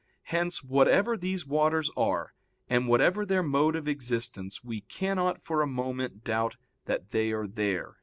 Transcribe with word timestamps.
Hence, 0.23 0.63
whatever 0.63 1.15
these 1.15 1.45
waters 1.45 1.91
are, 1.95 2.33
and 2.67 2.87
whatever 2.87 3.23
their 3.23 3.43
mode 3.43 3.75
of 3.75 3.87
existence, 3.87 4.63
we 4.63 4.81
cannot 4.81 5.43
for 5.43 5.61
a 5.61 5.67
moment 5.67 6.23
doubt 6.23 6.55
that 6.85 7.09
they 7.11 7.31
are 7.31 7.45
there." 7.45 7.97